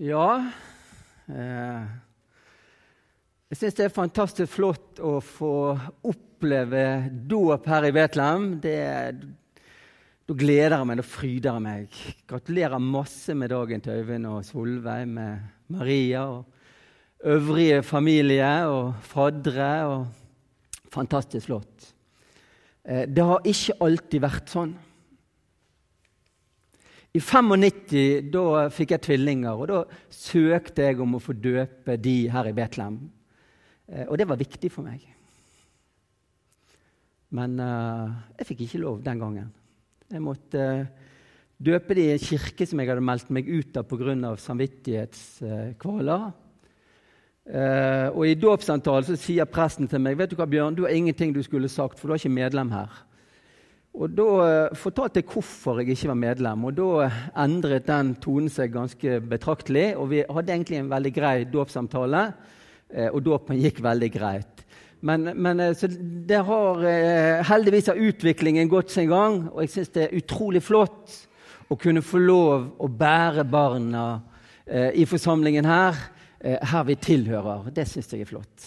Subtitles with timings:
[0.00, 0.40] Ja
[1.28, 1.88] eh,
[3.50, 5.74] Jeg syns det er fantastisk flott å få
[6.08, 8.54] oppleve dåp her i Betlehem.
[8.62, 11.98] Da gleder jeg meg, da fryder jeg meg.
[12.30, 15.44] Gratulerer masse med dagen til Øyvind og Solveig, med
[15.76, 19.70] Maria og øvrige familie og faddere.
[19.92, 21.92] Og fantastisk flott.
[22.88, 24.72] Eh, det har ikke alltid vært sånn.
[27.12, 32.14] I 95 da fikk jeg tvillinger, og da søkte jeg om å få døpe de
[32.32, 33.02] her i Betlehem.
[33.92, 35.04] Eh, og det var viktig for meg.
[37.32, 39.52] Men uh, jeg fikk ikke lov den gangen.
[40.12, 41.12] Jeg måtte uh,
[41.56, 44.34] døpe de i en kirke som jeg hadde meldt meg ut av pga.
[44.36, 46.26] samvittighetskvaler.
[47.42, 51.32] Uh, og I dåpssamtalen sier presten til meg vet du hva Bjørn, du har ingenting
[51.34, 53.00] du skulle sagt, for du er ikke medlem her.
[53.92, 57.08] Og Da eh, fortalte jeg hvorfor jeg ikke var medlem, og da
[57.44, 59.92] endret den tonen seg ganske betraktelig.
[60.00, 62.22] Og vi hadde egentlig en veldig grei dåpssamtale,
[62.88, 64.64] eh, og dåpen gikk veldig greit.
[65.04, 65.84] Men, men eh,
[66.28, 66.80] det har
[67.50, 71.18] heldigvis har utviklingen gått sin gang, og jeg syns det er utrolig flott
[71.68, 74.06] å kunne få lov å bære barna
[74.94, 75.96] i forsamlingen her,
[76.38, 77.72] her vi tilhører.
[77.74, 78.66] Det syns jeg er flott.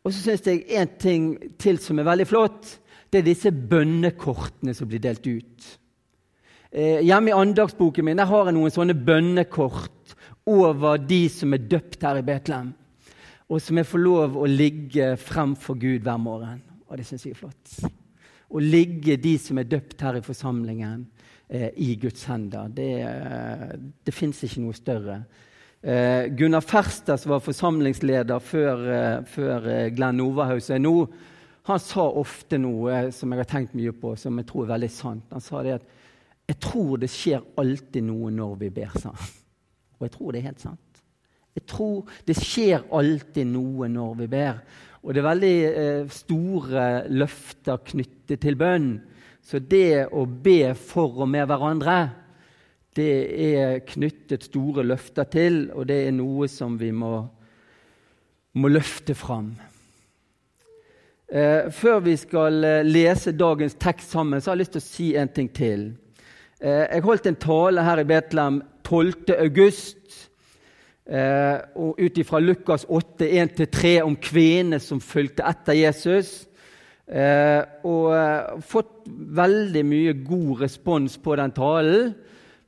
[0.00, 1.26] Og så syns jeg en ting
[1.60, 2.70] til som er veldig flott
[3.10, 5.70] det er disse bønnekortene som blir delt ut.
[6.70, 10.14] Eh, hjemme i andagsboken min har jeg noen sånne bønnekort
[10.50, 12.70] over de som er døpt her i Betlehem,
[13.50, 16.62] og som jeg får lov å ligge fremfor Gud hver morgen.
[16.86, 17.90] Og det syns jeg er flott.
[18.50, 21.04] Å ligge de som er døpt her i forsamlingen,
[21.48, 22.70] eh, i Guds hender.
[22.70, 25.24] Det, eh, det fins ikke noe større.
[25.82, 31.08] Eh, Gunnar Ferster, som var forsamlingsleder før, eh, før eh, Glenn Overhaus er nå,
[31.70, 34.90] han sa ofte noe som jeg har tenkt mye på, som jeg tror er veldig
[34.92, 35.26] sant.
[35.34, 35.88] Han sa det at
[36.50, 39.34] 'Jeg tror det skjer alltid noe når vi ber', sa han.
[39.98, 41.02] Og jeg tror det er helt sant.
[41.54, 44.58] Jeg tror det skjer alltid noe når vi ber.
[45.02, 48.90] Og det er veldig eh, store løfter knyttet til bønn.
[49.42, 51.98] Så det å be for og med hverandre,
[52.98, 53.14] det
[53.54, 57.14] er knyttet store løfter til, og det er noe som vi må,
[58.58, 59.54] må løfte fram.
[61.30, 64.86] Eh, før vi skal eh, lese dagens tekst sammen, så har jeg lyst til å
[64.88, 65.84] si en ting til.
[66.58, 69.36] Eh, jeg holdt en tale her i Betlehem 12.
[69.38, 69.96] august.
[71.10, 76.28] Ut ifra Lukas 8, 1-3 om kvinnene som fulgte etter Jesus.
[77.82, 78.92] Og fått
[79.40, 82.12] veldig mye god respons på den talen.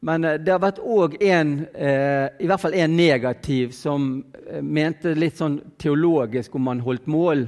[0.03, 4.11] Men det har vært òg en, i hvert fall en negativ, som
[4.59, 7.47] mente litt sånn teologisk om man holdt mål.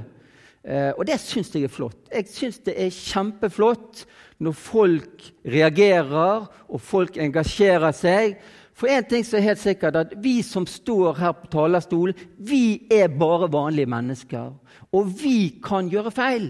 [0.65, 1.97] Eh, og det syns jeg er flott.
[2.09, 4.05] Jeg syns det er kjempeflott
[4.41, 8.39] når folk reagerer og folk engasjerer seg.
[8.75, 12.87] For én ting som er helt sikkert, at vi som står her på talerstolen, vi
[12.91, 14.51] er bare vanlige mennesker.
[14.91, 16.49] Og vi kan gjøre feil.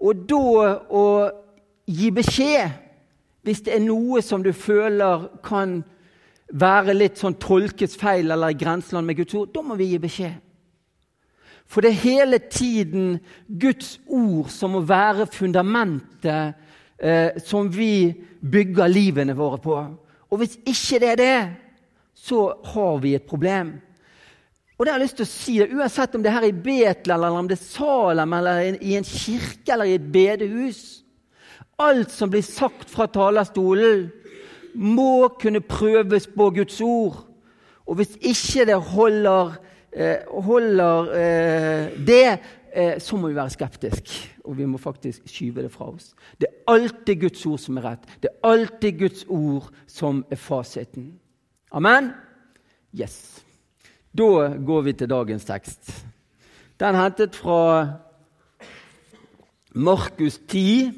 [0.00, 1.06] Og da å
[1.86, 2.78] gi beskjed
[3.44, 5.82] hvis det er noe som du føler kan
[6.50, 10.00] være litt sånn tolkes feil eller i grenseland med Guds ord, da må vi gi
[10.02, 10.49] beskjed.
[11.70, 16.56] For det er hele tiden Guds ord som må være fundamentet
[16.98, 18.10] eh, som vi
[18.40, 19.76] bygger livene våre på.
[20.30, 21.38] Og hvis ikke det er det,
[22.14, 23.76] så har vi et problem.
[24.78, 27.12] Og det har jeg lyst til å si, Uansett om det er her i Betel,
[27.14, 30.82] eller om det er Salem, eller i en kirke eller i et bedehus
[31.80, 34.10] Alt som blir sagt fra talerstolen,
[34.74, 37.22] må kunne prøves på Guds ord.
[37.88, 39.54] Og hvis ikke det holder
[40.26, 42.38] holder eh, det,
[42.72, 44.28] eh, så må vi være skeptiske.
[44.44, 46.14] Og vi må faktisk skyve det fra oss.
[46.40, 48.06] Det er alltid Guds ord som er rett.
[48.22, 51.12] Det er alltid Guds ord som er fasiten.
[51.72, 52.10] Amen?
[52.94, 53.44] Yes.
[54.16, 55.92] Da går vi til dagens tekst.
[56.80, 57.86] Den er hentet fra
[59.74, 60.90] Markus 10,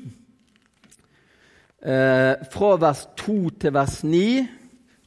[1.82, 4.48] eh, fra vers 2 til vers 9.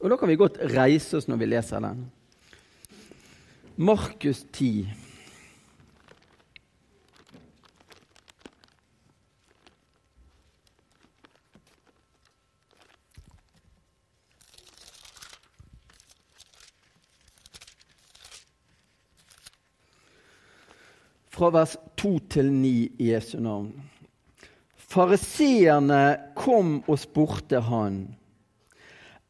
[0.00, 2.10] Og Da kan vi godt reise oss når vi leser den.
[3.78, 4.88] Markus 10.
[21.28, 23.74] Fra vers 2 til 9 i Jesu navn.
[24.76, 28.06] Fariseerne kom og spurte han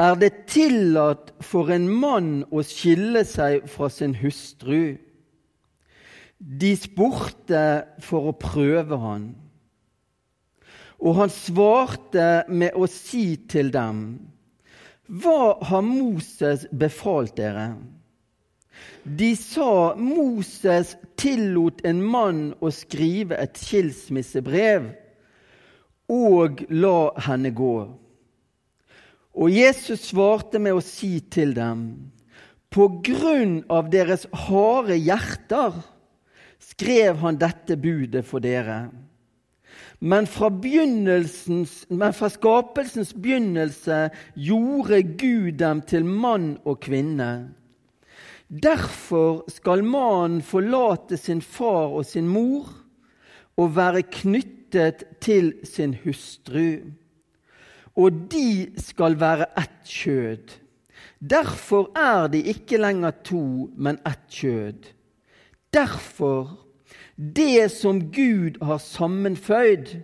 [0.03, 4.97] er det tillatt for en mann å skille seg fra sin hustru?
[6.37, 7.65] De spurte
[8.05, 9.31] for å prøve han.
[11.01, 14.01] Og han svarte med å si til dem.:
[15.09, 17.77] Hva har Moses befalt dere?
[19.05, 24.91] De sa Moses tillot en mann å skrive et skilsmissebrev
[26.13, 27.77] og la henne gå.
[29.37, 31.83] Og Jesus svarte med å si til dem,
[32.73, 35.77] på grunn av deres harde hjerter
[36.61, 38.89] skrev han dette budet for dere.
[40.01, 44.01] Men fra, men fra, skapelsens begynnelse
[44.35, 47.31] gjorde Gud dem til mann og kvinne.
[48.49, 52.69] Derfor skal mannen forlate sin far og sin mor
[53.57, 56.93] og være knyttet til sin hustru.
[57.97, 60.59] Og de skal være ett kjød.
[61.21, 64.93] Derfor er de ikke lenger to, men ett kjød.
[65.73, 66.67] Derfor
[67.17, 69.97] det som Gud har sammenføyd,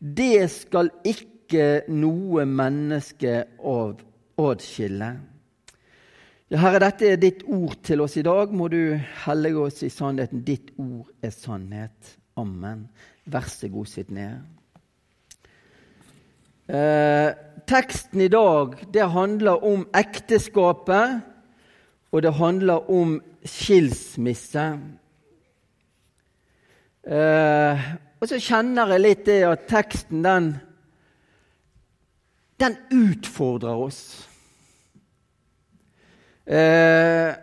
[0.00, 5.10] det skal ikke noe menneske adskille.
[6.52, 8.52] Ja, Herre, dette er ditt ord til oss i dag.
[8.52, 10.44] Må du hellige oss i sannheten.
[10.46, 12.16] Ditt ord er sannhet.
[12.40, 12.86] Amen.
[13.26, 14.40] Vær så god, sitt ned.
[16.68, 17.34] Eh,
[17.68, 21.20] teksten i dag det handler om ekteskapet,
[22.12, 24.78] og det handler om skilsmisse.
[27.04, 27.82] Eh,
[28.20, 30.54] og så kjenner jeg litt det at teksten, den,
[32.60, 34.00] den utfordrer oss.
[36.48, 37.34] Eh,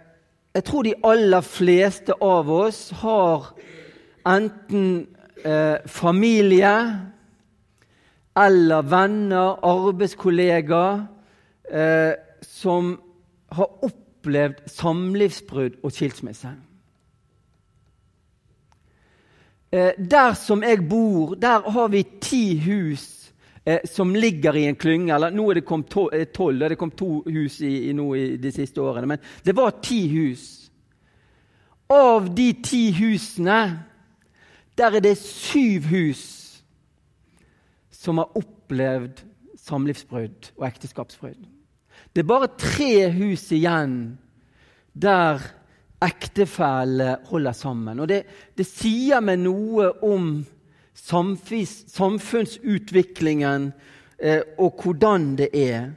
[0.54, 3.52] jeg tror de aller fleste av oss har
[4.26, 5.08] enten
[5.46, 6.74] eh, familie
[8.38, 11.06] eller venner, arbeidskollegaer,
[11.72, 13.02] eh, som
[13.52, 16.54] har opplevd samlivsbrudd og skilsmisse.
[19.72, 23.32] Eh, der som jeg bor, der har vi ti hus
[23.66, 25.14] eh, som ligger i en klynge.
[25.16, 28.38] eller Nå er det kommet eh, tolv, det er kommet to hus i, i, i
[28.38, 29.08] de siste årene.
[29.08, 30.72] Men det var ti hus.
[31.90, 33.80] Av de ti husene,
[34.78, 36.41] der er det syv hus
[38.02, 39.22] som har opplevd
[39.62, 41.44] samlivsbrudd og ekteskapsbrudd.
[42.12, 44.18] Det er bare tre hus igjen
[44.98, 45.42] der
[46.02, 48.00] ektefellene holder sammen.
[48.02, 48.26] Og det,
[48.58, 50.46] det sier meg noe om
[50.98, 53.74] samfunnsutviklingen
[54.18, 55.92] eh, og hvordan det er.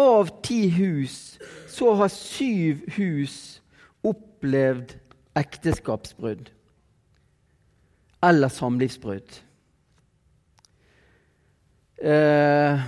[0.00, 3.60] Av ti hus så har syv hus
[4.06, 4.94] opplevd
[5.36, 6.50] ekteskapsbrudd
[8.24, 9.49] eller samlivsbrudd.
[12.00, 12.80] Eh,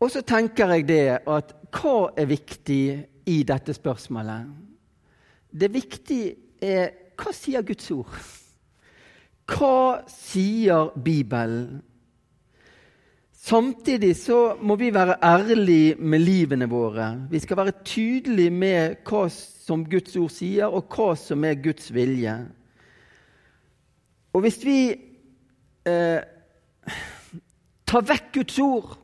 [0.00, 2.84] og så tenker jeg det at hva er viktig
[3.30, 4.52] i dette spørsmålet.
[5.50, 8.14] Det viktige er hva sier Guds ord?
[9.50, 11.82] Hva sier Bibelen?
[13.44, 17.10] Samtidig så må vi være ærlige med livene våre.
[17.30, 21.90] Vi skal være tydelige med hva som Guds ord sier, og hva som er Guds
[21.92, 22.38] vilje.
[24.32, 24.78] Og hvis vi
[25.86, 26.20] eh,
[27.86, 28.94] tar vekk Guds ord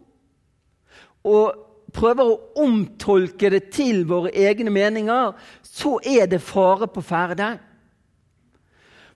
[1.30, 7.50] og prøver å omtolke det til våre egne meninger, så er det fare på ferde.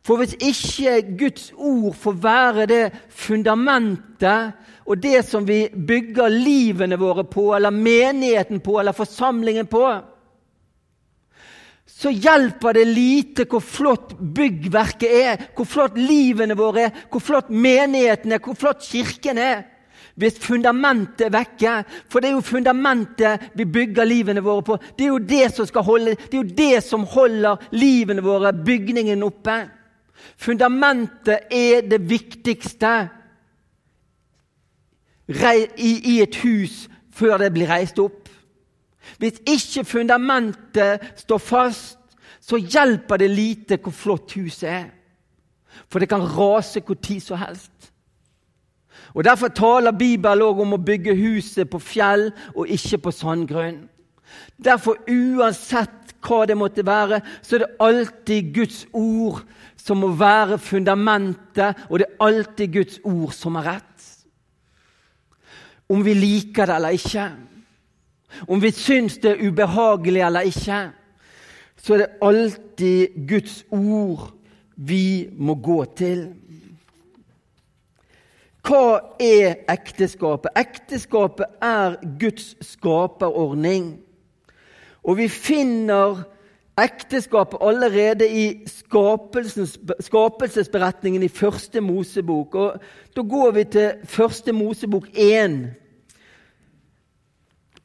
[0.05, 4.53] For hvis ikke Guds ord får være det fundamentet
[4.85, 9.87] og det som vi bygger livene våre på, eller menigheten på, eller forsamlingen på,
[11.87, 17.53] så hjelper det lite hvor flott byggverket er, hvor flott livene våre er, hvor flott
[17.53, 19.63] menigheten er, hvor flott kirken er
[20.21, 21.75] hvis fundamentet er vekke.
[22.11, 24.77] For det er jo fundamentet vi bygger livene våre på.
[24.97, 29.59] Det er jo det som, holde, det jo det som holder livene våre, bygningen, oppe.
[30.39, 32.95] Fundamentet er det viktigste
[35.27, 38.24] i et hus før det blir reist opp.
[39.19, 41.99] Hvis ikke fundamentet står fast,
[42.41, 44.87] så hjelper det lite hvor flott huset er.
[45.89, 47.71] For det kan rase hvor tid som helst.
[49.15, 53.85] Og Derfor taler Bibelen også om å bygge huset på fjell og ikke på sandgrunn.
[54.59, 59.45] Derfor, uansett hva det måtte være, så er det alltid Guds ord
[59.79, 64.07] som må være fundamentet, og det er alltid Guds ord som har rett.
[65.93, 67.29] Om vi liker det eller ikke,
[68.49, 70.81] om vi syns det er ubehagelig eller ikke,
[71.77, 74.31] så er det alltid Guds ord
[74.77, 76.29] vi må gå til.
[78.65, 80.51] Hva er ekteskapet?
[80.57, 83.99] Ekteskapet er Guds skaperordning.
[85.05, 86.25] Og vi finner
[86.81, 88.67] ekteskapet allerede i
[90.01, 92.55] skapelsesberetningen i Første Mosebok.
[92.55, 92.81] Og
[93.17, 95.71] da går vi til Første Mosebok 1.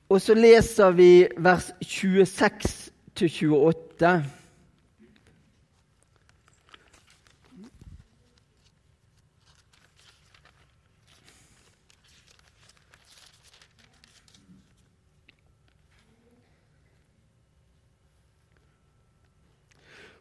[0.09, 4.23] Og så leser vi vers 26 til 28.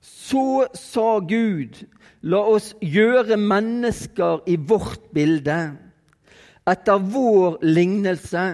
[0.03, 1.81] Så sa Gud,
[2.29, 5.63] la oss gjøre mennesker i vårt bilde,
[6.69, 8.51] etter vår lignelse.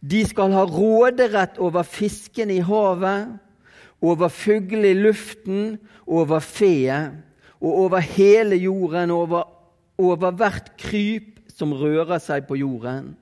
[0.00, 3.38] De skal ha råderett over fiskene i havet,
[4.00, 7.16] over fuglene i luften, over feet,
[7.58, 9.48] og over hele jorden, over,
[9.98, 13.16] over hvert kryp som rører seg på jorden.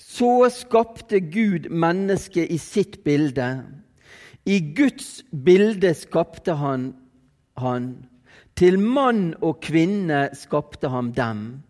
[0.00, 3.62] Så skapte Gud mennesket i sitt bilde.
[4.48, 6.94] I Guds bilde skapte han
[7.60, 8.08] han.
[8.56, 11.62] Til mann og kvinne skapte han dem.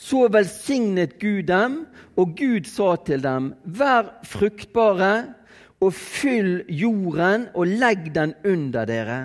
[0.00, 1.82] Så velsignet Gud dem,
[2.16, 5.34] og Gud sa til dem.: Vær fruktbare
[5.80, 9.20] og fyll jorden og legg den under dere.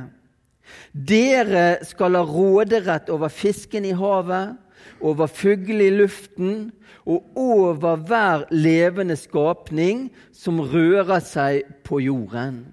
[0.91, 4.55] Dere skal ha råderett over fisken i havet,
[5.01, 6.72] over fuglene i luften
[7.05, 12.65] og over hver levende skapning som rører seg på jorden.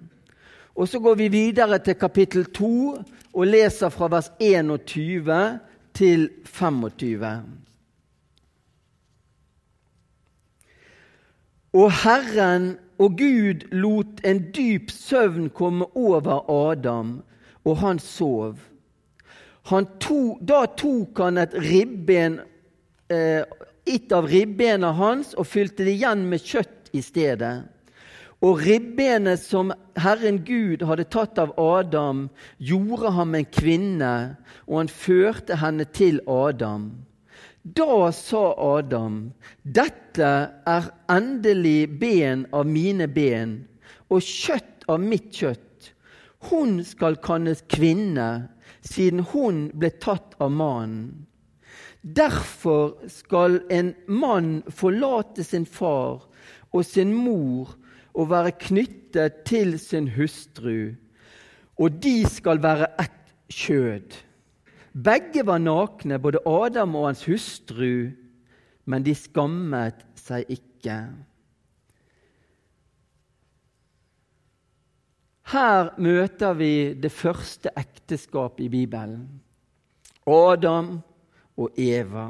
[0.75, 2.97] Og Så går vi videre til kapittel 2
[3.33, 5.59] og leser fra vers 21
[5.93, 7.62] til 25.
[11.73, 17.15] Og Herren og Gud lot en dyp søvn komme over Adam,
[17.65, 18.59] og han sov.
[19.71, 22.39] Han to, da tok han et ribben,
[23.09, 23.41] eh,
[23.89, 27.55] et av ribbena hans og fylte det igjen med kjøtt i stedet.
[28.43, 32.27] Og ribbenet som Herren Gud hadde tatt av Adam,
[32.59, 34.13] gjorde ham en kvinne,
[34.67, 36.91] og han førte henne til Adam.
[37.63, 39.31] Da sa Adam,
[39.63, 40.31] dette
[40.67, 43.53] er endelig ben av mine ben
[44.11, 45.93] og kjøtt av mitt kjøtt.
[46.49, 48.49] Hun skal kalles kvinne,
[48.83, 51.23] siden hun ble tatt av mannen.
[52.03, 56.27] Derfor skal en mann forlate sin far
[56.75, 57.71] og sin mor
[58.11, 60.99] og være knyttet til sin hustru,
[61.79, 64.19] og de skal være ett kjød.
[64.93, 68.13] Begge var nakne, både Adam og hans hustru,
[68.85, 70.97] men de skammet seg ikke.
[75.53, 79.25] Her møter vi det første ekteskapet i Bibelen.
[80.29, 80.99] Adam
[81.57, 82.29] og Eva.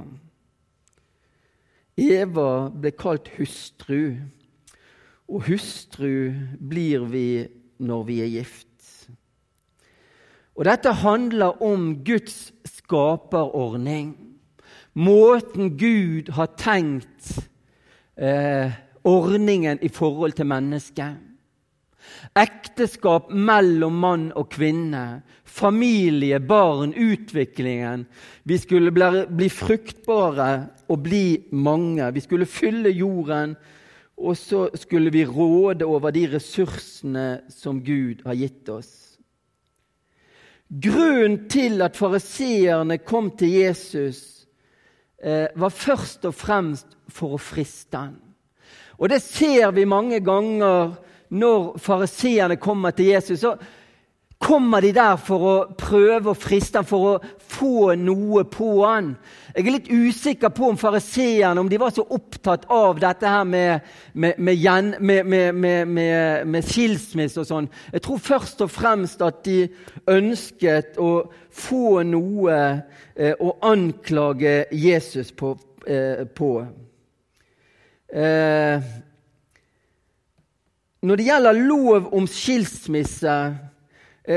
[1.99, 4.15] Eva ble kalt hustru,
[5.27, 7.27] og hustru blir vi
[7.83, 8.69] når vi er gift.
[10.55, 12.52] Og dette handler om Guds
[12.83, 14.15] skaperordning.
[14.93, 17.37] Måten Gud har tenkt
[18.17, 18.71] eh,
[19.03, 21.15] ordningen i forhold til mennesket.
[22.35, 28.05] Ekteskap mellom mann og kvinne, familie, barn, utviklingen.
[28.43, 30.49] Vi skulle bli, bli fruktbare
[30.89, 32.11] og bli mange.
[32.13, 33.55] Vi skulle fylle jorden,
[34.17, 39.02] og så skulle vi råde over de ressursene som Gud har gitt oss.
[40.69, 44.47] Grunnen til at fariseerne kom til Jesus,
[45.23, 48.19] eh, var først og fremst for å friste ham.
[48.97, 50.95] Og det ser vi mange ganger
[51.33, 53.39] når fariseerne kommer til Jesus.
[53.39, 53.57] så
[54.43, 59.13] kommer de der for å prøve å friste ham, for å få noe på han.
[59.53, 63.93] Jeg er litt usikker på om fariseerne om var så opptatt av dette her med,
[64.13, 64.39] med,
[65.87, 65.87] med,
[66.49, 67.69] med skilsmisse og sånn.
[67.93, 69.67] Jeg tror først og fremst at de
[70.11, 71.11] ønsket å
[71.53, 72.57] få noe
[73.15, 75.55] eh, å anklage Jesus på.
[75.87, 76.65] Eh, på.
[78.13, 78.83] Eh,
[81.03, 83.35] når det gjelder lov om skilsmisse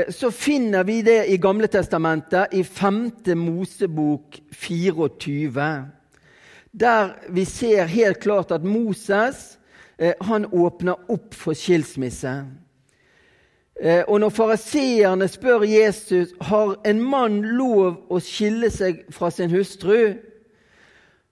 [0.09, 3.11] så finner vi det i Gamle Testamentet, i 5.
[3.39, 5.85] Mosebok 24.
[6.71, 9.57] Der vi ser helt klart at Moses
[9.97, 12.33] eh, han åpner opp for skilsmisse.
[13.81, 19.53] Eh, og når fariseerne spør Jesus har en mann lov å skille seg fra sin
[19.55, 20.17] hustru,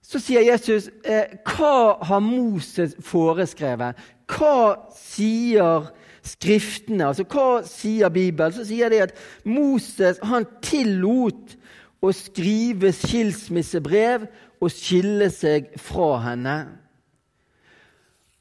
[0.00, 3.98] så sier Jesus hva har Moses foreskrevet?
[4.30, 5.90] Hva sier
[6.26, 7.10] Skriftene.
[7.10, 8.54] Altså, Hva sier Bibelen?
[8.54, 9.14] Så sier de at
[9.46, 11.54] Moses han tillot
[12.02, 14.26] å skrive skilsmissebrev
[14.60, 16.56] og skille seg fra henne.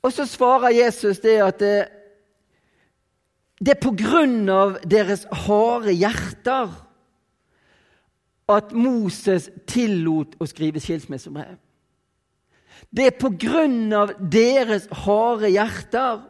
[0.06, 1.78] Og så svarer Jesus det at det,
[3.58, 6.74] det er på grunn av deres harde hjerter
[8.52, 11.56] at Moses tillot å skrive skilsmissebrev.
[12.94, 16.22] Det er på grunn av deres harde hjerter.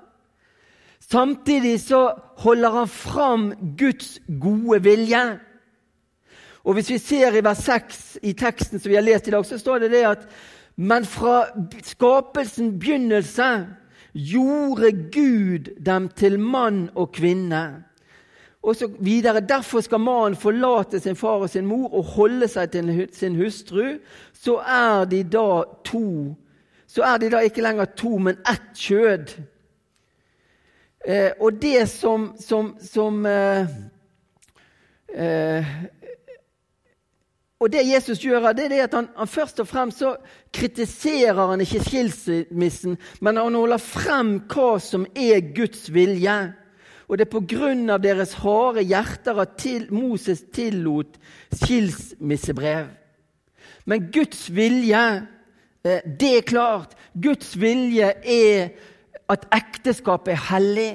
[1.11, 5.39] Samtidig så holder han fram Guds gode vilje.
[6.63, 9.45] Og Hvis vi ser i vers 6 i teksten som vi har lest i dag,
[9.45, 10.27] så står det det at
[10.75, 11.45] men fra
[11.83, 13.67] skapelsen begynnelse
[14.13, 17.83] gjorde Gud dem til mann og kvinne.
[18.63, 22.71] Og så videre, Derfor skal mannen forlate sin far og sin mor og holde seg
[22.71, 23.97] til sin hustru.
[24.33, 26.35] Så er de da to.
[26.87, 29.37] Så er de da ikke lenger to, men ett kjød.
[31.07, 33.67] Eh, og det som, som, som eh,
[35.13, 35.75] eh,
[37.59, 40.15] og det Jesus gjør, det er at han, han, først og fremst så
[40.53, 46.35] kritiserer han ikke skilsmissen, men han holder frem hva som er Guds vilje.
[47.07, 51.19] Og det er på grunn av deres harde hjerter at til, Moses tillot
[51.53, 52.89] skilsmissebrev.
[53.85, 55.05] Men Guds vilje,
[55.85, 56.97] eh, det er klart.
[57.13, 58.69] Guds vilje er
[59.29, 60.91] at ekteskapet er hellig.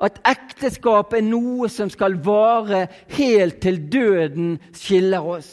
[0.00, 2.86] At ekteskap er noe som skal vare
[3.18, 5.52] helt til døden skiller oss.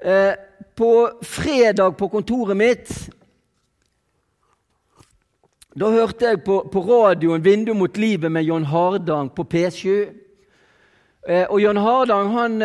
[0.00, 0.34] Eh,
[0.76, 0.90] på
[1.24, 2.90] fredag på kontoret mitt
[5.76, 9.88] da hørte jeg på, på radioen 'Vindu mot livet' med John Hardang på P7.
[11.28, 12.62] Eh, og John Hardang han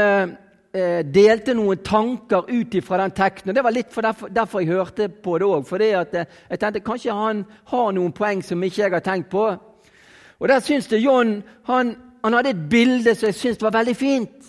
[0.73, 3.55] eh, eh delte noen tanker ut fra den teksten.
[3.55, 5.65] Det var litt derfor, derfor, jeg hørte på det òg.
[5.65, 9.57] For jeg tenkte kanskje han har noen poeng som ikke jeg har tenkt på.
[10.39, 13.95] Og der syns jeg John han, han, hadde et bilde som jeg syns var veldig
[13.95, 14.47] fint.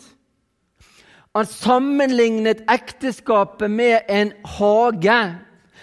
[1.35, 5.39] Han sammenlignet ekteskapet med en hage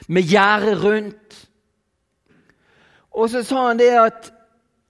[0.07, 1.47] med gjerde rundt.
[3.11, 4.31] Og så sa han det at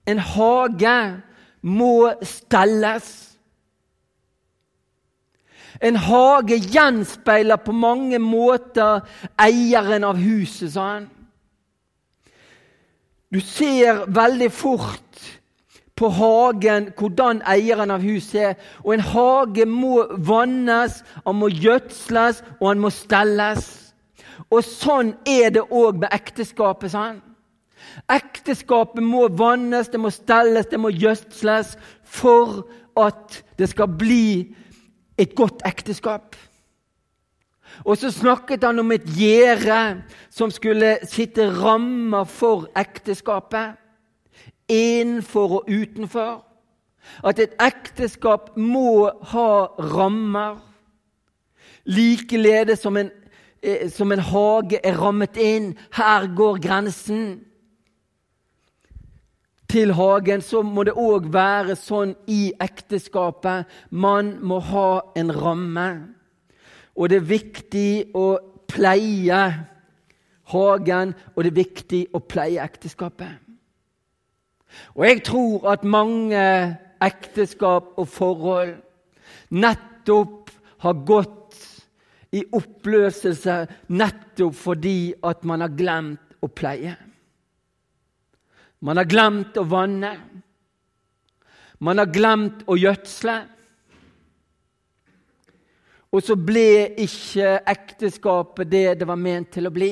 [0.08, 1.22] en hage
[1.62, 3.29] må stelles.
[5.82, 9.06] En hage gjenspeiler på mange måter
[9.40, 11.08] eieren av huset, sa han.
[13.30, 15.22] Du ser veldig fort
[16.00, 18.56] på hagen hvordan eieren av huset er.
[18.84, 23.68] Og en hage må vannes, han må gjødsles, og han må stelles.
[24.50, 26.94] Og sånn er det òg med ekteskapet.
[26.96, 27.20] Sånn.
[28.10, 32.64] Ekteskapet må vannes, det må stelles, det må gjødsles for
[33.00, 34.56] at det skal bli
[35.20, 36.36] et godt ekteskap.
[37.86, 40.02] Og så snakket han om et gjerde
[40.34, 43.78] som skulle sitte rammer for ekteskapet.
[44.70, 46.46] Innenfor og utenfor.
[47.26, 49.52] At et ekteskap må ha
[49.94, 50.60] rammer.
[51.86, 53.12] Likeledes som en,
[53.64, 55.76] eh, som en hage er rammet inn.
[55.94, 57.49] Her går grensen.
[59.70, 63.68] Til hagen så må det òg være sånn i ekteskapet.
[63.92, 65.90] Man må ha en ramme.
[66.98, 69.42] Og det er viktig å pleie
[70.50, 73.38] hagen, og det er viktig å pleie ekteskapet.
[74.98, 76.46] Og jeg tror at mange
[77.02, 78.74] ekteskap og forhold
[79.50, 80.50] nettopp
[80.84, 81.58] har gått
[82.36, 83.56] i oppløselse
[83.90, 86.96] nettopp fordi at man har glemt å pleie.
[88.80, 90.12] Man har glemt å vanne.
[91.84, 93.36] Man har glemt å gjødsle.
[96.10, 99.92] Og så ble ikke ekteskapet det det var ment til å bli.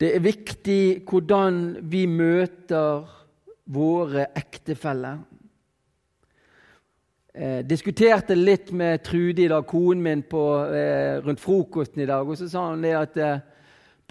[0.00, 3.04] Det er viktig hvordan vi møter
[3.70, 5.20] våre ektefeller.
[7.34, 10.42] Eh, diskuterte litt med Trude i dag, konen min, på,
[10.74, 12.28] eh, rundt frokosten i dag.
[12.28, 13.38] og Så sa hun det at eh,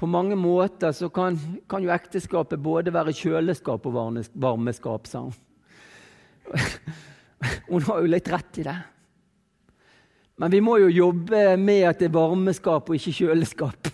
[0.03, 1.37] på mange måter så kan,
[1.71, 3.93] kan, jo ekteskapet både være kjøleskap og
[4.35, 5.07] varmeskap.
[5.07, 5.37] sa hun.
[7.69, 8.75] Hun har jo litt rett i det.
[10.43, 13.87] Men vi må jo jobbe med at det er varmeskap og ikke kjøleskap.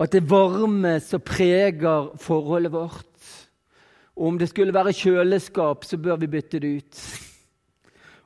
[0.00, 3.30] At det er varme som preger forholdet vårt.
[4.16, 7.02] Og om det skulle være kjøleskap, så bør vi bytte det ut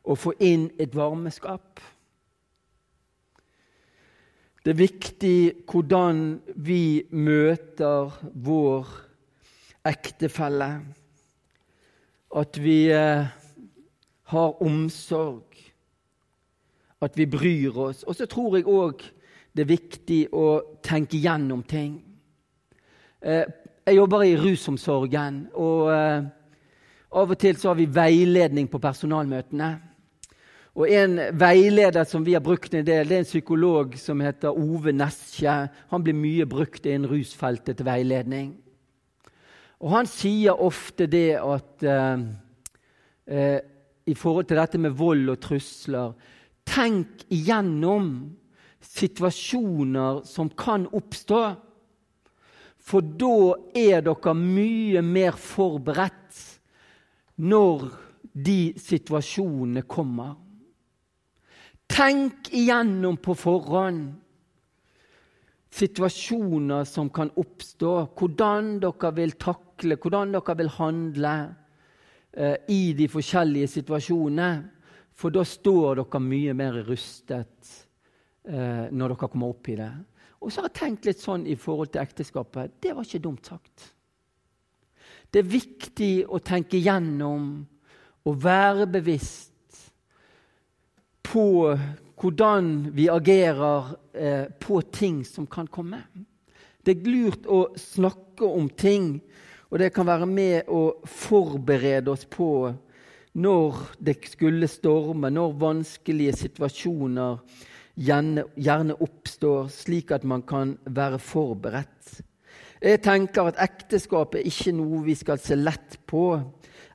[0.06, 1.82] og få inn et varmeskap.
[4.60, 6.18] Det er viktig hvordan
[6.60, 8.12] vi møter
[8.44, 8.90] vår
[9.88, 10.68] ektefelle.
[12.36, 13.30] At vi eh,
[14.30, 15.56] har omsorg,
[17.00, 18.04] at vi bryr oss.
[18.04, 19.00] Og så tror jeg òg
[19.56, 20.46] det er viktig å
[20.84, 21.96] tenke gjennom ting.
[23.24, 23.48] Eh,
[23.88, 26.28] jeg jobber i rusomsorgen, og eh,
[27.16, 29.70] av og til så har vi veiledning på personalmøtene.
[30.80, 34.56] Og En veileder som vi har brukt en del, det er en psykolog som heter
[34.56, 35.56] Ove Neskje.
[35.90, 38.54] Han blir mye brukt innen rusfeltet til veiledning.
[39.84, 42.24] Og Han sier ofte det at eh,
[43.26, 43.60] eh
[44.06, 46.14] i forhold til dette med vold og trusler.
[46.64, 48.36] tenk igjennom
[48.80, 51.56] situasjoner som kan oppstå.
[52.78, 56.60] For da er dere mye mer forberedt
[57.36, 57.90] når
[58.32, 60.49] de situasjonene kommer.
[61.90, 64.12] Tenk igjennom på forhånd
[65.70, 71.34] situasjoner som kan oppstå, hvordan dere vil takle, hvordan dere vil handle
[72.32, 74.50] eh, i de forskjellige situasjonene.
[75.14, 77.72] For da står dere mye mer rustet
[78.46, 79.92] eh, når dere kommer opp i det.
[80.40, 82.78] Og så har jeg tenkt litt sånn i forhold til ekteskapet.
[82.80, 83.90] Det var ikke dumt sagt.
[85.30, 87.52] Det er viktig å tenke igjennom
[88.26, 89.49] og være bevisst
[91.22, 91.46] på
[92.20, 96.02] hvordan vi agerer eh, på ting som kan komme.
[96.84, 99.18] Det er lurt å snakke om ting,
[99.70, 102.70] og det kan være med å forberede oss på
[103.40, 107.38] når det skulle storme, når vanskelige situasjoner
[108.00, 112.16] gjerne, gjerne oppstår, slik at man kan være forberedt.
[112.80, 116.24] Jeg tenker at ekteskapet er ikke noe vi skal se lett på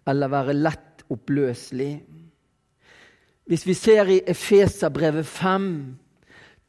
[0.09, 1.93] eller være lett oppløselig.
[3.45, 5.97] Hvis vi ser i Efeserbrevet 5,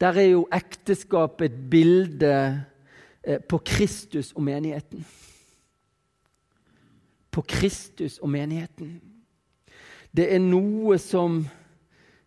[0.01, 2.65] der er jo ekteskapet et bilde
[3.23, 5.05] eh, på Kristus og menigheten.
[7.31, 9.01] På Kristus og menigheten.
[10.13, 11.39] Det er noe som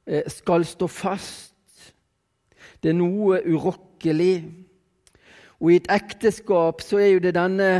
[0.06, 1.54] eh, skal stå fast.
[2.82, 4.34] Det er noe urokkelig.
[5.60, 7.70] Og i et ekteskap så er jo det denne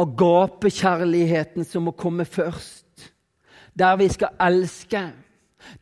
[0.00, 3.12] agapekjærligheten som må komme først.
[3.78, 5.04] Der vi skal elske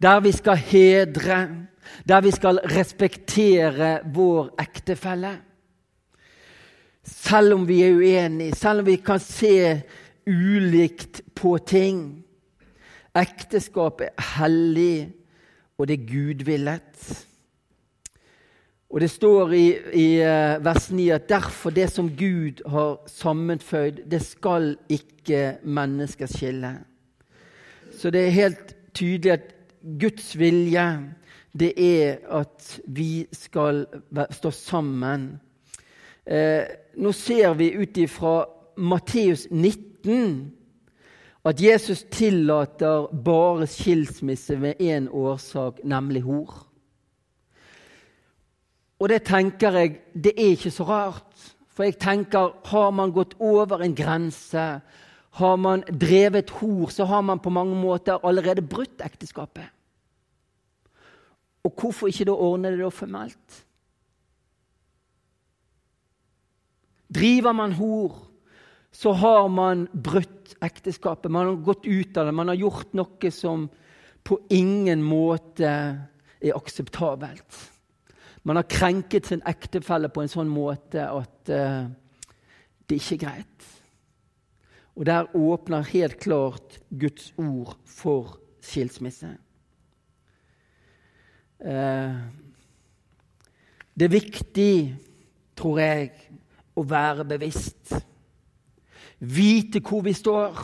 [0.03, 1.49] der vi skal hedre,
[2.09, 5.37] der vi skal respektere vår ektefelle.
[7.05, 9.83] Selv om vi er uenige, selv om vi kan se
[10.27, 12.25] ulikt på ting.
[13.15, 15.13] Ekteskap er hellig,
[15.79, 17.27] og det er gudvillet.
[18.93, 19.67] Og Det står i,
[19.97, 26.29] i eh, vers 9 at derfor det som Gud har sammenføyd, det skal ikke mennesker
[26.29, 26.75] skille.
[27.97, 30.87] Så det er helt tydelig at Guds vilje,
[31.53, 33.85] det er at vi skal
[34.31, 35.41] stå sammen.
[36.27, 36.65] Eh,
[36.97, 38.45] nå ser vi ut ifra
[38.77, 40.53] Matteus 19
[41.45, 46.69] at Jesus tillater bare skilsmisse med én årsak, nemlig hor.
[49.03, 51.49] Og det tenker jeg det er ikke så rart.
[51.73, 54.81] For jeg tenker, har man gått over en grense,
[55.33, 59.65] har man drevet hor, så har man på mange måter allerede brutt ekteskapet.
[61.65, 63.63] Og hvorfor ikke da ordne det da formelt?
[67.13, 68.17] Driver man hor,
[68.93, 71.31] så har man brutt ekteskapet.
[71.33, 72.35] Man har gått ut av det.
[72.37, 73.69] Man har gjort noe som
[74.23, 75.69] på ingen måte
[76.43, 77.61] er akseptabelt.
[78.43, 81.87] Man har krenket sin ektefelle på en sånn måte at uh,
[82.87, 83.69] det ikke er greit.
[84.97, 89.31] Og der åpner helt klart Guds ord for skilsmisse.
[91.63, 92.19] Uh,
[93.95, 94.75] det er viktig,
[95.57, 96.11] tror jeg,
[96.77, 97.93] å være bevisst.
[99.23, 100.63] Vite hvor vi står.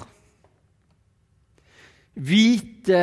[2.19, 3.03] Vite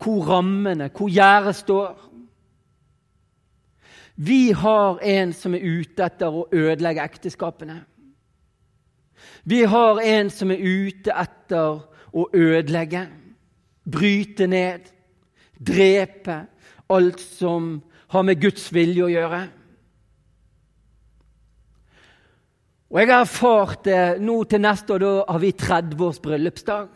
[0.00, 1.96] hvor rammene, hvor gjerdet står.
[4.20, 7.80] Vi har en som er ute etter å ødelegge ekteskapene.
[9.44, 11.80] Vi har en som er ute etter
[12.10, 13.06] å ødelegge,
[13.90, 14.88] bryte ned,
[15.58, 16.42] drepe
[16.90, 17.76] alt som
[18.10, 19.40] har med Guds vilje å gjøre.
[22.90, 25.02] Og jeg har erfart det nå til neste år.
[25.04, 26.88] Da har vi 30 års bryllupsdag.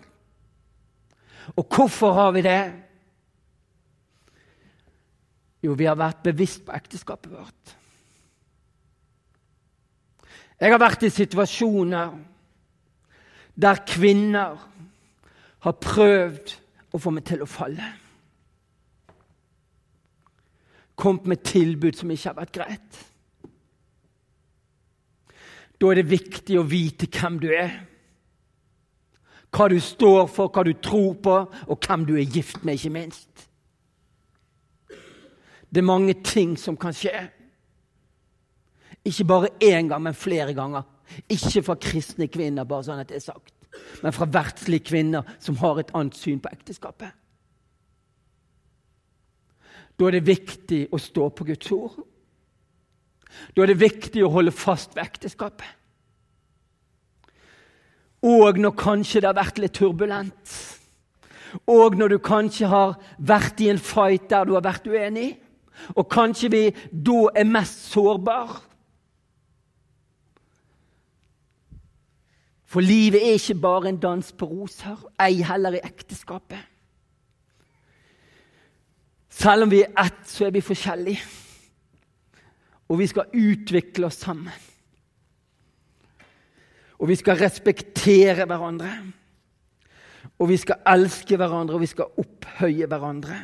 [1.55, 2.63] Og hvorfor har vi det?
[5.65, 7.77] Jo, vi har vært bevisst på ekteskapet vårt.
[10.65, 12.15] Jeg har vært i situasjoner
[13.61, 14.63] der kvinner
[15.67, 16.55] har prøvd
[16.97, 17.91] å få meg til å falle.
[20.97, 23.03] Kommet med tilbud som ikke har vært greit.
[25.77, 27.77] Da er det viktig å vite hvem du er.
[29.53, 32.97] Hva du står for, hva du tror på, og hvem du er gift med, ikke
[32.97, 33.49] minst.
[35.69, 37.29] Det er mange ting som kan skje.
[39.05, 40.83] Ikke bare én gang, men flere ganger.
[41.29, 43.53] Ikke fra kristne kvinner, bare sånn at det er sagt,
[44.03, 47.13] men fra verdslige kvinner som har et annet syn på ekteskapet.
[49.95, 51.99] Da er det viktig å stå på Guds ord.
[53.55, 55.69] Da er det viktig å holde fast ved ekteskapet.
[58.25, 60.55] Og når kanskje det har vært litt turbulent,
[61.71, 65.37] Og når du kanskje har vært i en fight der du har vært uenig,
[65.95, 68.59] og kanskje vi da er mest sårbare.
[72.75, 76.59] For livet er ikke bare en dans på roser, ei heller i ekteskapet.
[79.31, 81.21] Selv om vi er ett, så er vi forskjellige.
[82.91, 84.51] Og vi skal utvikle oss sammen.
[86.99, 88.91] Og vi skal respektere hverandre.
[90.43, 93.39] Og vi skal elske hverandre, og vi skal opphøye hverandre.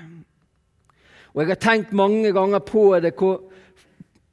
[1.35, 3.45] Og Jeg har tenkt mange ganger på det, hvor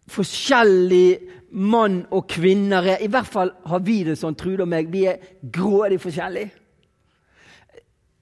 [0.10, 3.02] forskjellig mann og kvinner er.
[3.04, 4.92] I hvert fall har vi det sånn, Trude og meg.
[4.92, 6.52] Vi er grådig forskjellige.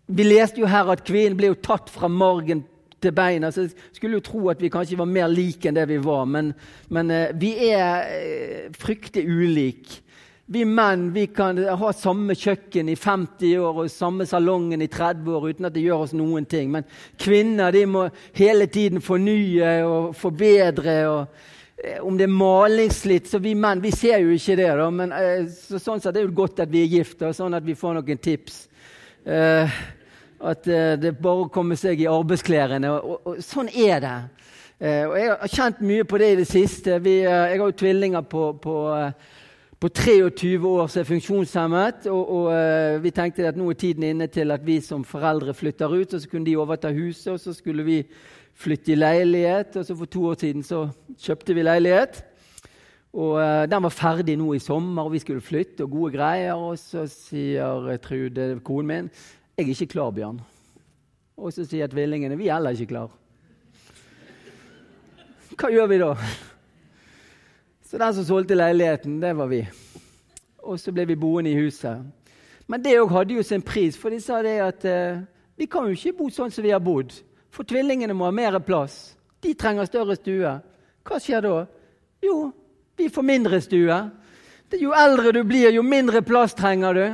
[0.05, 2.61] Vi leste jo her at kvinnen ble jo tatt fra margen
[3.01, 3.51] til beina.
[3.51, 6.25] så jeg skulle jo tro at vi kanskje var mer like enn det vi var.
[6.29, 6.53] Men,
[6.89, 10.01] men eh, vi er eh, fryktelig ulike.
[10.45, 15.31] Vi menn vi kan ha samme kjøkken i 50 år og samme salongen i 30
[15.33, 16.69] år uten at det gjør oss noen ting.
[16.69, 16.85] Men
[17.17, 18.03] kvinner de må
[18.37, 20.97] hele tiden fornye og forbedre.
[21.09, 21.54] og
[22.01, 24.71] Om det er malingsslitt, så vi menn vi ser jo ikke det.
[24.79, 27.57] Da, men eh, så, sånn sett er det jo godt at vi er gift, sånn
[27.57, 28.63] at vi får noen tips.
[29.25, 29.77] Eh,
[30.45, 32.91] at eh, det er bare å komme seg i arbeidsklærne.
[32.91, 34.17] Og, og, og, sånn er det.
[34.79, 36.99] Eh, og Jeg har kjent mye på det i det siste.
[37.03, 38.77] Vi, eh, jeg har jo tvillinger på, på
[39.75, 42.05] på 23 år som er funksjonshemmet.
[42.09, 45.91] Og, og vi tenkte at nå er tiden inne til at vi som foreldre flytter
[45.91, 46.13] ut.
[46.15, 47.97] og Så kunne de overta huset, og så skulle vi
[48.55, 49.75] flytte i leilighet.
[49.75, 50.87] og så For to år siden så
[51.19, 52.23] kjøpte vi leilighet.
[53.13, 55.83] Og uh, Den var ferdig nå i sommer, og vi skulle flytte.
[55.83, 56.53] og gode greier.
[56.53, 59.09] Og så sier Trude, konen min,
[59.57, 60.41] 'Jeg er ikke klar, Bjørn'.
[61.37, 63.11] Og så sier tvillingene, 'Vi er heller ikke klar'.
[65.55, 66.15] Hva gjør vi da?
[67.85, 69.67] Så den som solgte leiligheten, det var vi.
[70.57, 72.01] Og så ble vi boende i huset.
[72.67, 75.21] Men det òg hadde jo sin pris, for de sa det at eh,
[75.57, 77.13] vi kan jo ikke bo sånn som vi har bodd.
[77.55, 79.15] For tvillingene må ha mer plass.
[79.39, 80.51] De trenger større stue.
[81.05, 81.63] Hva skjer da?
[82.25, 82.49] Jo,
[82.97, 83.99] vi får mindre stue.
[84.75, 87.05] Jo eldre du blir, jo mindre plass trenger du.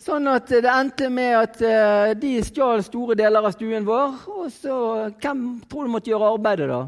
[0.00, 4.14] Sånn at det endte med at uh, de stjal store deler av stuen vår.
[4.32, 4.76] Og så
[5.20, 6.80] Hvem tror du måtte gjøre arbeidet, da?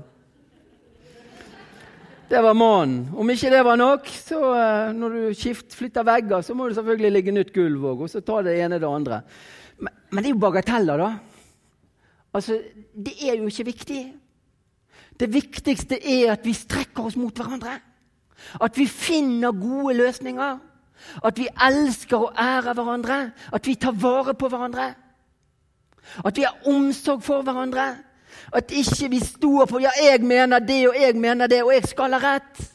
[2.32, 3.10] Det var mannen.
[3.12, 6.78] Om ikke det var nok, så uh, når du skift, flytter vegger, så må du
[6.78, 9.20] selvfølgelig ligge nytt gulv òg, og så ta det ene det andre.
[9.82, 11.31] Men, men, det er jo bagateller, da.
[12.34, 12.60] Altså,
[12.96, 14.14] Det er jo ikke viktig.
[15.20, 17.78] Det viktigste er at vi strekker oss mot hverandre.
[18.60, 20.58] At vi finner gode løsninger.
[21.24, 23.30] At vi elsker og ærer hverandre.
[23.52, 24.94] At vi tar vare på hverandre.
[26.24, 27.96] At vi har omsorg for hverandre.
[28.52, 31.84] At ikke vi står på ja, 'jeg mener det, og jeg mener det, og jeg
[31.84, 32.72] skal ha rett'.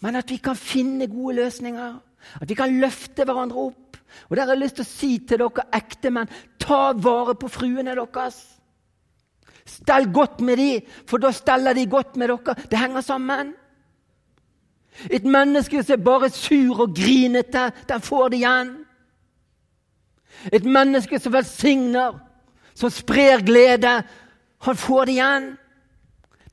[0.00, 1.94] Men at vi kan finne gode løsninger.
[2.40, 3.85] At vi kan løfte hverandre opp.
[4.28, 6.30] Og der har jeg lyst til å si til dere ektemenn
[6.62, 8.38] ta vare på fruene deres.
[9.66, 12.56] Stell godt med dem, for da steller de godt med dere.
[12.70, 13.54] Det henger sammen.
[15.10, 18.72] Et menneske som er bare sur og grinete, den får det igjen.
[20.52, 22.16] Et menneske som velsigner,
[22.74, 24.02] som sprer glede,
[24.64, 25.50] han får det igjen.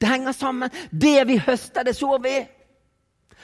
[0.01, 0.69] Det henger sammen.
[0.91, 2.35] Det vi høster, det sår vi.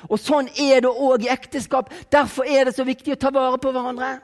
[0.07, 1.91] Og Sånn er det òg i ekteskap.
[2.11, 4.15] Derfor er det så viktig å ta vare på hverandre.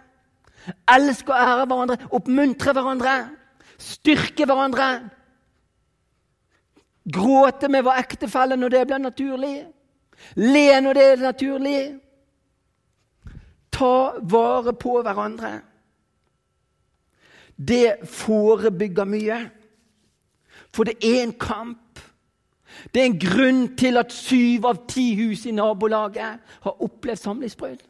[0.89, 3.15] Elske og ære hverandre, oppmuntre hverandre,
[3.81, 4.89] styrke hverandre.
[7.05, 9.55] Gråte med vår ektefelle når det blir naturlig.
[10.39, 11.79] Le når det er naturlig.
[13.75, 15.59] Ta vare på hverandre.
[17.55, 19.39] Det forebygger mye.
[20.73, 21.85] For det er en kamp.
[22.93, 27.82] Det er en grunn til at syv av ti hus i nabolaget har opplevd samlivsbrudd.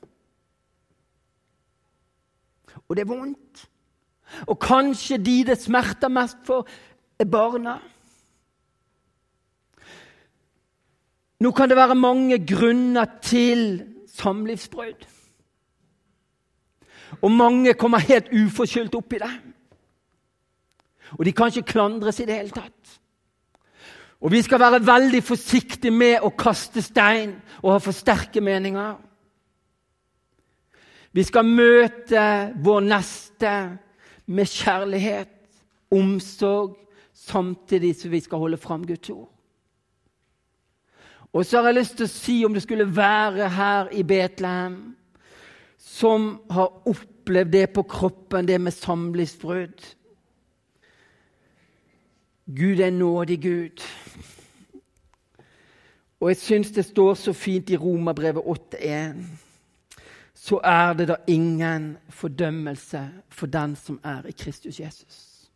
[2.88, 3.66] Og det er vondt.
[4.48, 6.68] Og kanskje de det smerter mest for,
[7.20, 7.78] er barna.
[11.40, 13.84] Nå kan det være mange grunner til
[14.16, 15.06] samlivsbrudd.
[17.22, 19.34] Og mange kommer helt uforskyldt opp i det.
[21.20, 23.00] Og de kan ikke klandres i det hele tatt.
[24.26, 28.96] Og vi skal være veldig forsiktige med å kaste stein og ha for sterke meninger.
[31.14, 32.24] Vi skal møte
[32.66, 33.52] vår neste
[34.26, 35.30] med kjærlighet,
[35.94, 36.74] omsorg,
[37.14, 39.30] samtidig som vi skal holde fram Guds ord.
[41.30, 44.96] Og så har jeg lyst til å si, om det skulle være her i Betlehem,
[45.78, 49.86] som har opplevd det på kroppen, det med samlivsbrudd
[52.46, 53.82] Gud er nådig Gud.
[56.26, 59.20] Og jeg syns det står så fint i Romerbrevet 8,1.
[60.34, 65.52] så er det da ingen fordømmelse for den som er i Kristus Jesus.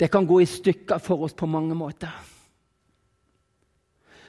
[0.00, 2.14] Det kan gå i stykker for oss på mange måter.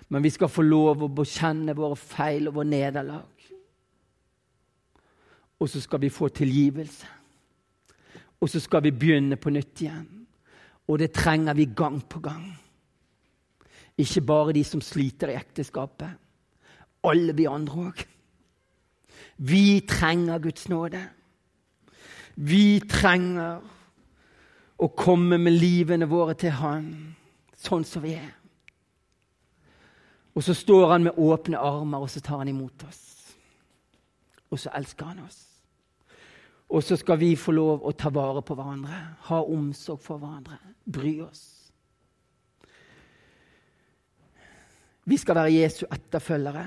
[0.09, 3.47] Men vi skal få lov å bekjenne våre feil og vår nederlag.
[5.59, 7.05] Og så skal vi få tilgivelse.
[8.41, 10.27] Og så skal vi begynne på nytt igjen.
[10.87, 12.49] Og det trenger vi gang på gang.
[13.97, 16.09] Ikke bare de som sliter i ekteskapet.
[17.03, 18.03] Alle vi andre òg.
[19.37, 21.01] Vi trenger Guds nåde.
[22.35, 23.61] Vi trenger
[24.77, 26.87] å komme med livene våre til Han,
[27.57, 28.31] sånn som vi er.
[30.33, 33.01] Og så står han med åpne armer, og så tar han imot oss.
[34.49, 35.43] Og så elsker han oss.
[36.73, 40.57] Og så skal vi få lov å ta vare på hverandre, ha omsorg for hverandre,
[40.89, 41.52] bry oss.
[45.05, 46.65] Vi skal være Jesu etterfølgere.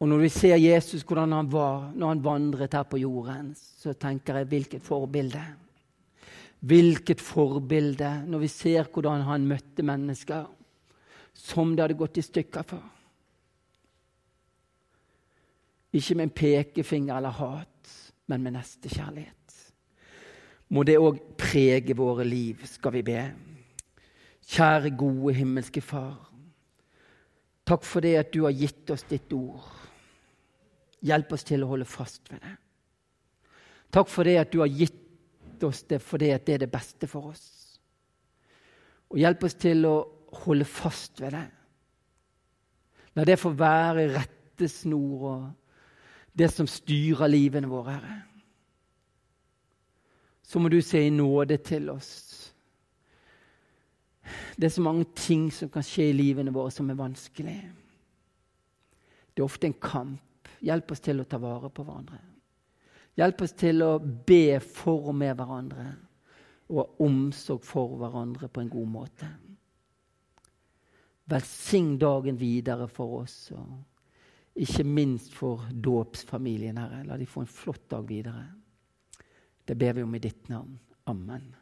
[0.00, 3.92] Og når vi ser Jesus, hvordan han var når han vandret her på jorden, så
[3.92, 5.44] tenker jeg hvilket forbilde.
[6.60, 10.44] Hvilket forbilde når vi ser hvordan han møtte mennesker
[11.34, 12.82] som det hadde gått i stykker for.
[15.94, 17.90] Ikke med en pekefinger eller hat,
[18.26, 19.56] men med nestekjærlighet.
[20.74, 23.20] Må det òg prege våre liv, skal vi be.
[24.48, 26.33] Kjære, gode himmelske Far.
[27.64, 29.64] Takk for det at du har gitt oss ditt ord.
[31.04, 32.54] Hjelp oss til å holde fast ved det.
[33.94, 37.32] Takk for det at du har gitt oss det fordi det er det beste for
[37.32, 37.44] oss.
[39.12, 39.96] Og hjelp oss til å
[40.44, 41.46] holde fast ved det.
[43.14, 45.44] La det få være rettesnor og
[46.34, 48.22] det som styrer livene våre, Herre.
[50.44, 52.10] Så må du se i nåde til oss.
[54.56, 57.58] Det er så mange ting som kan skje i livene våre som er vanskelig.
[59.34, 60.48] Det er ofte en kamp.
[60.64, 62.20] Hjelp oss til å ta vare på hverandre.
[63.18, 65.86] Hjelp oss til å be for og med hverandre
[66.72, 69.28] og ha omsorg for hverandre på en god måte.
[71.30, 77.02] Velsign dagen videre for oss, og ikke minst for dåpsfamilien, Herre.
[77.08, 78.46] La de få en flott dag videre.
[79.64, 80.78] Det ber vi om i ditt navn.
[81.10, 81.52] Amen.